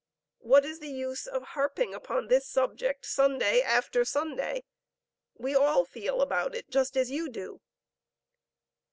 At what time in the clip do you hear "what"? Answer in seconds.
0.39-0.65